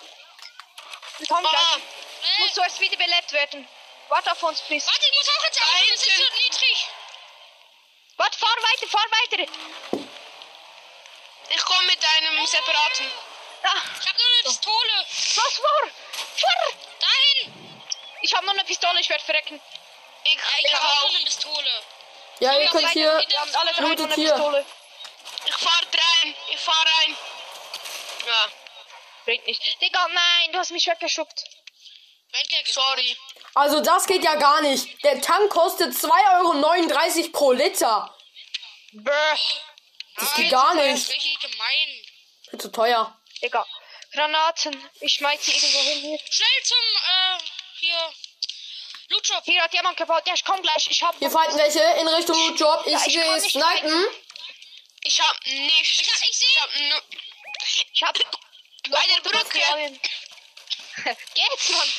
Komm 1.27 1.41
gleich. 1.43 1.53
Ah, 1.53 1.77
Schnell. 1.77 2.45
Muss 2.47 2.53
zuerst 2.55 2.79
wiederbelebt 2.79 3.31
werden. 3.31 3.67
Warte 4.09 4.31
auf 4.31 4.43
uns, 4.43 4.62
please. 4.62 4.85
Warte, 4.88 5.05
ich 5.12 5.17
muss 5.17 5.29
auch 5.29 5.47
ins 5.47 5.57
Auto. 5.62 5.71
Das 5.89 5.95
ist 5.95 6.03
hinten. 6.05 6.24
so 6.24 6.43
niedrig. 6.43 6.88
Warte, 8.17 8.38
fahr 8.38 8.50
weiter, 8.50 8.88
fahr 8.88 9.05
weiter. 9.12 9.51
ich 11.50 11.63
komme 11.63 11.85
mit 11.88 12.05
einem 12.05 12.45
separaten. 12.45 13.12
Da. 13.63 13.69
Ich 14.00 14.07
habe 14.07 14.17
nur 14.19 14.27
eine 14.33 14.43
Pistole. 14.43 15.05
Was 15.09 15.62
war? 15.63 15.89
Fahr. 16.38 16.71
Dahin. 17.00 17.81
Ich 18.21 18.33
habe 18.33 18.45
noch 18.45 18.53
eine 18.53 18.63
Pistole, 18.63 19.00
ich 19.00 19.09
werde 19.09 19.24
verrecken. 19.24 19.62
Ich, 20.24 20.33
Ja, 20.33 20.41
ich 20.59 20.65
ich 20.65 20.74
habe 20.74 20.88
auch 20.88 21.01
nur 21.01 21.15
eine 21.15 21.25
Pistole. 21.25 21.83
Ja, 22.39 22.53
So, 22.53 22.59
ihr 22.59 22.69
könnt 22.69 22.89
hier, 22.91 23.24
Wir 23.27 23.39
haben 23.39 23.55
alle 23.55 23.74
drei 23.74 24.03
eine 24.03 24.15
hier. 24.15 24.31
Pistole. 24.31 24.65
Ich 25.45 25.55
fahr 25.55 25.81
rein. 25.81 26.35
Ich 26.50 26.59
fahr 26.59 26.85
rein. 27.00 27.17
Ja, 28.27 28.51
Bringt 29.25 29.47
nicht. 29.47 29.81
Digga, 29.81 30.07
nein, 30.09 30.51
du 30.51 30.59
hast 30.59 30.71
mich 30.71 30.85
weggeschuckt. 30.88 31.43
Kerl 32.31 32.65
sorry. 32.67 33.17
Also 33.55 33.79
das 33.79 34.05
geht 34.05 34.24
ja 34.24 34.35
gar 34.35 34.62
nicht. 34.62 35.01
Der 35.03 35.21
Tank 35.21 35.50
kostet 35.50 35.93
2,39 35.93 37.17
Euro 37.24 37.31
pro 37.31 37.51
Liter. 37.53 38.13
Brr. 38.91 39.38
Das 40.17 40.33
geht 40.35 40.50
gar 40.51 40.75
nicht. 40.75 41.09
Richtig 41.09 41.39
gemein. 41.39 42.05
Viel 42.50 42.59
zu 42.59 42.69
teuer. 42.69 43.17
Digga. 43.41 43.65
Granaten. 44.13 44.89
Ich 45.00 45.13
schmeiß 45.13 45.43
sie 45.43 45.53
irgendwo 45.53 45.79
hin 45.79 46.00
hier. 46.01 46.19
Schnell 46.29 46.63
zum, 46.63 46.77
äh, 46.77 47.38
hier. 47.79 48.13
Loot. 49.09 49.27
Hier 49.43 49.62
hat 49.62 49.74
jemand 49.74 49.97
gebaut. 49.97 50.24
Ja, 50.25 50.33
ich 50.33 50.43
komm 50.43 50.62
gleich. 50.62 50.89
Ich 50.89 51.01
hab. 51.01 51.17
Hier 51.17 51.31
fighten 51.31 51.57
welche 51.57 51.79
in 51.79 52.07
Richtung 52.09 52.38
Loot 52.38 52.59
Job. 52.59 52.83
Ich 52.85 52.91
Ja, 52.91 53.00
ich 53.05 53.15
nicht 53.15 53.51
snipen. 53.51 54.05
Ich 55.03 55.21
hab 55.21 55.45
nichts. 55.45 56.01
Ich 56.01 56.09
hab- 56.13 56.29
ich 56.29 56.38
seh. 56.38 56.45
Ich 56.45 56.62
hab 56.62 56.75
nur. 56.89 57.01
Ich 57.93 58.03
hab. 58.03 58.17
Bei 58.89 59.03
der 59.07 59.21
Brücke. 59.21 60.00
Geht's, 61.33 61.69
Mann. 61.69 61.89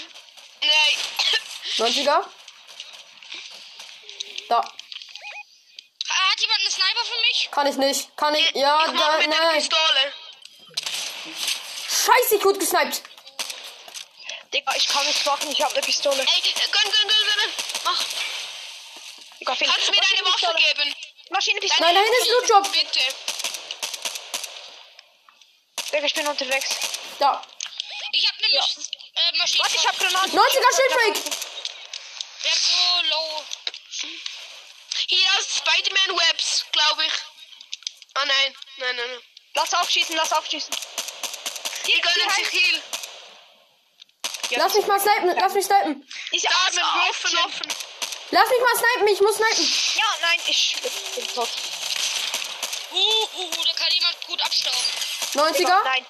Nein. 0.66 1.90
90er. 1.92 2.25
Da. 4.49 4.58
Hat 6.08 6.40
jemand 6.40 6.61
einen 6.61 6.70
Sniper 6.70 7.04
für 7.04 7.20
mich? 7.28 7.49
Kann 7.50 7.66
ich 7.66 7.76
nicht. 7.76 8.16
Kann 8.16 8.35
ich. 8.35 8.50
Ja, 8.54 8.85
ich 8.87 8.99
da, 8.99 9.18
mit 9.18 9.32
der 9.32 9.40
nein. 9.40 9.54
Pistole. 9.56 10.12
Scheiße, 11.88 12.37
ich 12.37 12.44
wurde 12.44 12.58
gesniped. 12.58 13.02
Digga, 14.52 14.75
ich 14.76 14.87
kann 14.87 15.04
nichts 15.06 15.25
machen. 15.25 15.50
Ich 15.50 15.61
hab 15.61 15.73
eine 15.73 15.82
Pistole. 15.82 16.20
Ey, 16.20 16.40
gönn, 16.40 16.54
gönn, 16.73 16.92
gönn, 16.92 17.08
gönn. 17.08 17.52
Mach. 17.85 18.04
Digga. 19.40 19.54
Kannst 19.54 19.88
du 19.88 19.92
mir 19.92 20.00
deine 20.00 20.26
Waffe 20.26 20.54
geben? 20.56 20.94
Maschinenpistole. 21.30 21.80
Nein, 21.80 21.94
da 21.94 22.00
hinten 22.00 22.23
ist 22.23 22.30
Loot 22.30 22.49
Job. 22.49 22.73
Bitte. 22.73 23.00
Digga, 25.92 26.06
ich 26.06 26.14
bin 26.14 26.26
unterwegs. 26.26 26.68
Da. 27.18 27.42
Ich 28.12 28.26
hab 28.28 28.40
nämlich, 28.40 28.54
äh, 28.54 28.58
Maschinen. 28.58 28.96
Warte, 29.59 29.76
ich 29.76 29.87
hab 29.87 29.99
Granaten. 29.99 30.33
90er 30.38 30.76
Shipbreak. 30.76 31.25
Der 32.45 32.50
hat 32.50 32.59
so 32.59 33.09
low. 33.11 33.45
Hier 35.09 35.29
hast 35.37 35.57
Spider-Man 35.59 36.17
Webs, 36.19 36.65
glaube 36.73 37.05
ich. 37.07 37.12
Ah 38.15 38.25
nein, 38.25 38.55
nein, 38.79 38.97
nein, 38.97 39.07
nein. 39.11 39.23
Lass 39.55 39.73
aufschießen, 39.75 40.17
lass 40.17 40.33
aufschießen. 40.33 40.75
Die 41.87 42.00
gönnen 42.00 42.31
sich 42.31 42.53
Heal. 42.53 42.83
Ja, 44.50 44.59
Lass 44.59 44.75
mich 44.75 44.87
mal 44.87 45.00
snipen. 45.00 45.35
Lass 45.38 45.53
mich 45.55 45.65
snipen. 45.67 46.09
Diese 46.33 46.49
Da 46.49 46.55
Waffen 46.55 47.33
Würstchen. 47.33 47.38
offen. 47.45 47.75
Lass 48.31 48.49
mich 48.49 48.61
mal 48.61 48.76
snipen. 48.76 49.09
Ich 49.09 49.21
muss 49.21 49.37
snipen. 49.37 49.73
Ja, 49.95 50.17
nein, 50.23 50.41
ich 50.47 50.76
bin 51.15 51.35
tot. 51.35 51.49
Uh, 52.93 52.97
uh, 52.97 53.43
uh, 53.43 53.65
da 53.65 53.73
kann 53.75 53.93
jemand 53.93 54.26
gut 54.26 54.43
abstauben. 54.43 54.79
90er. 55.35 55.85
Nein. 55.85 56.07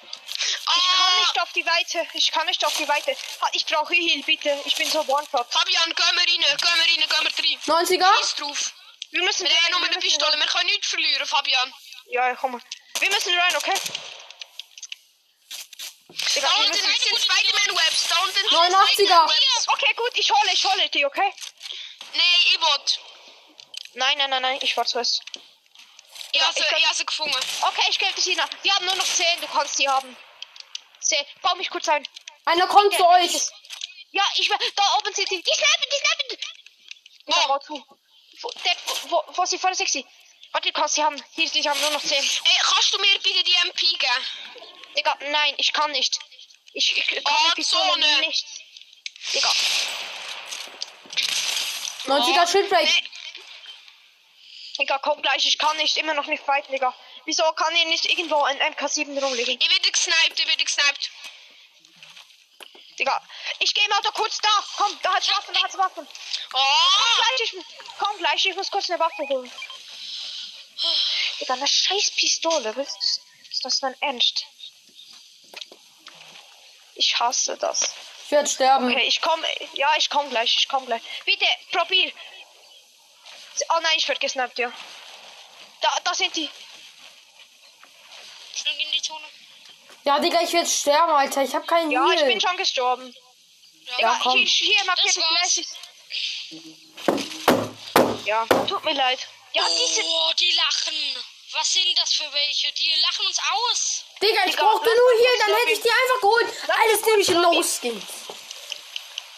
Ich 1.27 1.33
kann 1.33 1.35
nicht 1.35 1.41
auf 1.41 1.53
die 1.53 1.65
Weite. 1.65 2.07
Ich 2.13 2.31
kann 2.31 2.45
nicht 2.47 2.65
auf 2.65 2.75
die 2.77 2.87
Weite. 2.87 3.15
Ich 3.53 3.65
brauche 3.65 3.93
Heal, 3.93 4.21
bitte. 4.23 4.61
Ich 4.65 4.75
bin 4.75 4.89
so 4.89 4.99
one-shot. 5.01 5.47
Fabian, 5.51 5.93
gehen 5.93 6.05
wir 6.13 6.21
rein, 6.21 6.25
gehen 6.25 6.41
wir 6.41 6.67
rein, 6.67 6.87
gehen 6.87 7.09
wir 7.09 7.71
rein. 7.79 7.85
90er? 7.85 8.17
Scheiß 8.19 8.35
drauf. 8.35 8.73
Wir 9.11 9.23
müssen 9.23 9.45
Wir 9.47 9.55
haben 9.55 9.63
rein, 9.63 9.71
nur 9.71 9.79
wir 9.81 9.87
eine 9.87 9.95
müssen 9.95 10.09
Pistole, 10.09 10.31
rein. 10.33 10.39
wir 10.39 10.47
können 10.47 10.65
nichts 10.67 10.87
verlieren, 10.89 11.25
Fabian. 11.27 11.73
Ja, 12.09 12.35
komm 12.35 12.51
mal. 12.53 12.61
Wir 12.99 13.09
müssen 13.09 13.33
rein, 13.37 13.55
okay? 13.55 13.73
Digga, 16.09 16.47
Da 16.47 16.59
wir 16.59 16.65
unten 16.65 16.87
müssen... 16.87 17.03
sind 17.03 17.19
Spider-Man-Webs, 17.21 18.07
da 18.09 18.17
unten 18.19 18.33
sind 18.33 18.49
89er. 18.49 18.93
Spider-Man-Webs. 18.93 19.67
Okay, 19.67 19.93
gut, 19.95 20.11
ich 20.15 20.31
hole, 20.31 20.51
ich 20.53 20.63
hole 20.63 20.89
die, 20.89 21.05
okay? 21.05 21.33
Nein, 22.13 22.23
ich 22.45 22.59
will. 22.59 22.99
Nein, 23.93 24.17
nein, 24.17 24.29
nein, 24.29 24.41
nein, 24.41 24.59
ich 24.61 24.75
war 24.77 24.85
zuerst. 24.85 25.21
Ich 26.31 26.41
habe 26.41 26.53
sie, 26.53 26.59
ich 26.77 26.85
habe 26.85 26.95
sie 26.95 27.05
gefunden. 27.05 27.37
Okay, 27.61 27.85
ich 27.89 27.99
gebe 27.99 28.19
sie 28.21 28.35
nach. 28.35 28.49
Wir 28.61 28.73
haben 28.75 28.85
nur 28.85 28.95
noch 28.95 29.05
10, 29.05 29.41
du 29.41 29.47
kannst 29.47 29.77
die 29.79 29.87
haben. 29.89 30.15
10. 30.99 31.25
Bau 31.41 31.55
mich 31.55 31.69
kurz 31.69 31.87
ein. 31.89 32.07
Einer 32.45 32.67
kommt 32.67 32.93
zu 32.95 33.07
euch. 33.07 33.33
Ja, 34.11 34.23
ich 34.37 34.49
will. 34.49 34.57
Da 34.75 34.83
oben 34.97 35.13
sind 35.13 35.29
die. 35.29 35.41
Die 35.41 35.51
snappen, 35.53 35.89
die 35.91 35.97
snappen. 35.97 36.37
Ja, 37.27 37.35
Wo? 37.43 37.47
bau 37.49 37.59
zu. 37.59 37.85
Wo, 38.41 38.49
der, 38.63 38.75
wo, 39.09 39.23
wo 39.35 39.43
ist 39.43 39.51
die 39.53 39.57
voll 39.57 39.73
sexy? 39.75 40.05
Warte, 40.51 40.71
kannst 40.71 40.95
sie 40.95 41.03
haben. 41.03 41.21
Hier, 41.35 41.49
die 41.49 41.67
haben 41.69 41.79
nur 41.81 41.89
noch 41.91 42.01
10. 42.01 42.17
Ey, 42.17 42.51
kannst 42.61 42.93
du 42.93 42.99
mir 42.99 43.19
bitte 43.19 43.43
die 43.43 43.53
MP 43.67 43.79
geben? 43.97 44.25
Digga, 44.95 45.17
nein, 45.29 45.53
ich 45.57 45.73
kann 45.73 45.91
nicht. 45.91 46.19
Ich, 46.73 46.95
ich 46.97 47.07
kann 47.07 47.23
Ah, 47.25 47.49
die 47.51 47.55
Pistole 47.61 47.89
Zone. 47.89 48.19
nicht. 48.19 48.45
Digga, 49.33 49.51
90er 52.05 52.47
Schildbreak. 52.49 52.85
Nee, 52.87 53.09
Digga, 54.79 54.99
komm 54.99 55.21
gleich. 55.21 55.45
Ich 55.45 55.57
kann 55.57 55.75
nicht. 55.77 55.97
Immer 55.97 56.13
noch 56.13 56.27
nicht 56.27 56.43
fighten, 56.43 56.71
Digga. 56.71 56.93
Wieso 57.27 57.43
kann 57.51 57.75
hier 57.75 57.85
nicht 57.87 58.05
irgendwo 58.05 58.41
ein 58.43 58.57
MK7 58.73 59.19
rumliegen? 59.19 59.59
ich 59.59 59.69
werde 59.69 59.91
gesniped, 59.91 60.39
ich 60.39 60.47
werde 60.47 60.63
gesniped. 60.63 61.11
Digga, 62.97 63.21
ich 63.59 63.73
gehe 63.73 63.87
mal 63.89 64.01
da 64.01 64.11
kurz 64.11 64.39
da. 64.39 64.49
Komm, 64.77 64.97
da 65.03 65.13
hat's 65.13 65.29
Waffen, 65.29 65.53
da 65.53 65.61
hat's 65.61 65.77
Waffen. 65.77 66.07
Komm 66.51 66.61
Oh, 66.61 67.15
gleich, 67.17 67.41
ich, 67.41 67.65
komm 67.99 68.17
gleich, 68.17 68.45
ich 68.45 68.55
muss 68.55 68.71
kurz 68.71 68.89
eine 68.89 68.99
Waffe 69.01 69.27
holen. 69.27 69.51
Digga, 71.41 71.55
eine 71.55 71.67
scheiß 71.67 72.11
Pistole, 72.11 72.73
was 72.77 72.87
ist, 72.87 73.21
ist 73.51 73.65
das 73.65 73.79
denn 73.81 73.95
ernst? 73.99 74.45
Ich 76.95 77.19
hasse 77.19 77.57
das. 77.57 77.93
Ich 78.23 78.31
werde 78.31 78.47
sterben. 78.47 78.89
Okay, 78.89 79.05
ich 79.05 79.19
komm, 79.19 79.43
ja, 79.73 79.93
ich 79.97 80.09
komm 80.09 80.29
gleich, 80.29 80.55
ich 80.57 80.69
komm 80.69 80.85
gleich. 80.85 81.01
Bitte, 81.25 81.45
probier. 81.73 82.13
Oh 83.67 83.79
nein, 83.81 83.97
ich 83.97 84.07
werd 84.07 84.21
gesnappt, 84.21 84.57
ja. 84.59 84.71
Da, 85.81 85.89
da 86.05 86.13
sind 86.13 86.33
die. 86.37 86.49
Schnell 88.57 88.79
in 88.79 88.91
die 88.91 89.01
Zone. 89.01 89.25
Ja, 90.07 90.19
Digga, 90.19 90.39
ich 90.41 90.53
werde 90.53 90.69
sterben, 90.69 91.11
Alter. 91.11 91.43
Ich 91.43 91.53
habe 91.53 91.65
keinen 91.65 91.91
Ja, 91.91 92.05
ich 92.13 92.21
Heal. 92.21 92.27
bin 92.29 92.39
schon 92.39 92.55
gestorben. 92.55 93.13
Ja, 93.83 93.95
Digga, 93.97 94.19
komm. 94.23 94.37
ich, 94.37 94.61
ich, 94.61 94.69
hier 94.69 94.85
markiert 94.85 95.17
Das 95.17 95.21
war's. 95.21 95.53
Flash. 95.53 95.65
Ja, 98.25 98.45
tut 98.69 98.85
mir 98.85 98.93
leid. 98.93 99.19
Ja, 99.51 99.63
diese. 99.67 100.01
Oh, 100.05 100.31
die 100.39 100.53
lachen. 100.53 100.93
Was 101.51 101.73
sind 101.73 101.93
das 101.99 102.13
für 102.13 102.31
welche? 102.31 102.71
Die 102.71 102.89
lachen 103.01 103.25
uns 103.25 103.37
aus. 103.51 104.05
Digga, 104.21 104.45
ich 104.45 104.51
Digga, 104.51 104.63
brauchte 104.63 104.89
nur 104.95 105.11
kurz 105.11 105.39
dann 105.45 105.55
hätte 105.57 105.71
ich 105.71 105.81
die 105.81 105.89
einfach 105.89 106.21
geholt. 106.21 106.53
Alles 106.85 107.05
nehme 107.05 107.21
ich 107.21 107.27
in 107.29 107.41
No-Skins. 107.41 108.03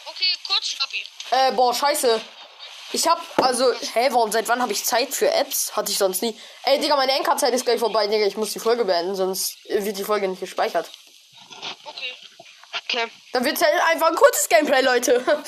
Okay, 0.05 0.35
kurz, 0.45 0.75
Lobby. 0.79 1.03
Äh, 1.31 1.51
boah, 1.53 1.73
scheiße. 1.73 2.21
Ich 2.91 3.07
hab, 3.07 3.21
also, 3.37 3.71
hä, 3.93 4.07
warum, 4.11 4.31
seit 4.31 4.47
wann 4.47 4.61
habe 4.61 4.71
ich 4.71 4.83
Zeit 4.83 5.13
für 5.13 5.31
Apps? 5.31 5.75
Hatte 5.75 5.91
ich 5.91 5.97
sonst 5.97 6.21
nie. 6.23 6.39
Ey, 6.63 6.79
Digga, 6.79 6.95
meine 6.95 7.11
Enkerzeit 7.11 7.53
ist 7.53 7.65
gleich 7.65 7.79
vorbei, 7.79 8.07
Digga. 8.07 8.25
Ich 8.25 8.37
muss 8.37 8.51
die 8.51 8.59
Folge 8.59 8.83
beenden, 8.85 9.15
sonst 9.15 9.57
wird 9.65 9.97
die 9.97 10.03
Folge 10.03 10.27
nicht 10.27 10.39
gespeichert. 10.39 10.89
Okay. 11.85 12.15
Okay. 12.85 13.11
Dann 13.33 13.45
wird's 13.45 13.61
halt 13.61 13.73
einfach 13.91 14.07
ein 14.07 14.15
kurzes 14.15 14.49
Gameplay, 14.49 14.81
Leute. 14.81 15.23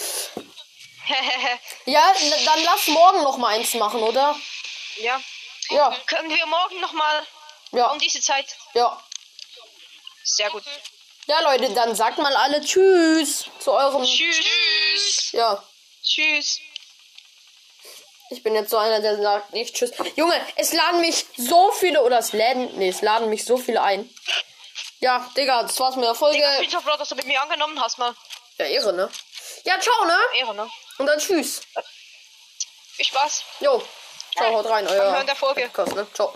ja, 1.85 2.13
dann 2.45 2.63
lass 2.63 2.87
morgen 2.87 3.23
noch 3.23 3.37
mal 3.37 3.55
eins 3.55 3.73
machen, 3.73 4.01
oder? 4.03 4.35
ja. 4.97 5.19
Ja, 5.69 5.95
Können 6.05 6.29
wir 6.29 6.45
morgen 6.47 6.81
nochmal 6.81 7.25
ja, 7.71 7.87
um 7.91 7.99
diese 7.99 8.19
Zeit? 8.19 8.45
ja. 8.73 9.01
Sehr 10.23 10.49
gut. 10.49 10.63
Ja, 11.25 11.39
Leute, 11.41 11.73
dann 11.73 11.95
sagt 11.95 12.17
mal 12.17 12.35
alle 12.35 12.61
Tschüss 12.61 13.45
zu 13.59 13.71
eurem. 13.71 14.03
Tschüss. 14.03 14.37
tschüss. 14.37 15.31
Ja, 15.31 15.63
Tschüss. 16.03 16.59
Ich 18.31 18.43
bin 18.43 18.55
jetzt 18.55 18.69
so 18.69 18.77
einer, 18.77 19.01
der 19.01 19.21
sagt 19.21 19.53
nicht 19.53 19.75
Tschüss. 19.75 19.91
Junge, 20.15 20.39
es 20.55 20.73
laden 20.73 21.01
mich 21.01 21.25
so 21.37 21.71
viele, 21.71 22.03
oder 22.03 22.19
es 22.19 22.33
laden, 22.33 22.77
nee, 22.77 22.89
es 22.89 23.01
laden 23.01 23.29
mich 23.29 23.45
so 23.45 23.57
viele 23.57 23.81
ein. 23.81 24.09
Ja, 24.99 25.29
Digga, 25.35 25.63
das 25.63 25.79
war's 25.79 25.95
mit 25.95 26.05
der 26.05 26.15
Folge. 26.15 26.37
Digga, 26.37 26.53
ich 26.55 26.61
bin 26.61 26.69
so 26.69 26.79
froh, 26.81 26.97
dass 26.97 27.09
du 27.09 27.15
mit 27.15 27.25
mir 27.25 27.41
angenommen 27.41 27.81
hast, 27.81 27.97
mal. 27.97 28.15
Ja, 28.57 28.65
Ehre, 28.65 28.93
ne? 28.93 29.09
Ja, 29.63 29.79
ciao, 29.79 30.05
ne? 30.05 30.17
Ehre, 30.39 30.55
ne? 30.55 30.69
Und 30.97 31.05
dann 31.05 31.19
tschüss. 31.19 31.61
Viel 32.93 33.05
Spaß. 33.05 33.43
Jo. 33.59 33.81
Ciao, 34.35 34.53
haut 34.53 34.69
rein, 34.69 34.87
euer. 34.87 35.11
Hören 35.11 35.25
der 35.25 35.35
Folge. 35.35 35.63
Podcast, 35.63 35.95
ne? 35.95 36.07
Ciao. 36.13 36.33